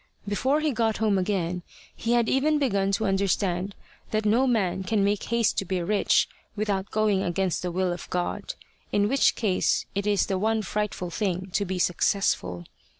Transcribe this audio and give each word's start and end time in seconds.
Before 0.27 0.61
he 0.61 0.71
got 0.71 0.97
home 0.97 1.19
again, 1.19 1.61
he 1.95 2.13
had 2.13 2.27
even 2.27 2.57
begun 2.57 2.91
to 2.93 3.05
understand 3.05 3.75
that 4.09 4.25
no 4.25 4.47
man 4.47 4.81
can 4.81 5.03
make 5.03 5.25
haste 5.25 5.59
to 5.59 5.65
be 5.65 5.79
rich 5.83 6.27
without 6.55 6.89
going 6.89 7.21
against 7.21 7.61
the 7.61 7.69
will 7.69 7.93
of 7.93 8.09
God, 8.09 8.55
in 8.91 9.07
which 9.07 9.35
case 9.35 9.85
it 9.93 10.07
is 10.07 10.25
the 10.25 10.39
one 10.39 10.63
frightful 10.63 11.11
thing 11.11 11.51
to 11.53 11.65
be 11.65 11.77
successful. 11.77 12.65